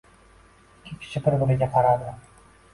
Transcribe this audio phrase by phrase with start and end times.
[0.79, 2.11] Ikki kishi bir-biriga qaradi.